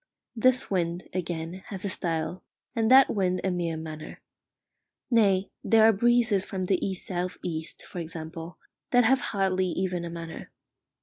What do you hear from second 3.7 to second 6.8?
manner. Nay, there are breezes from